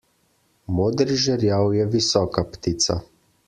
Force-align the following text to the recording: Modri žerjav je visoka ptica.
Modri 0.77 1.19
žerjav 1.25 1.77
je 1.81 1.87
visoka 1.99 2.49
ptica. 2.57 3.01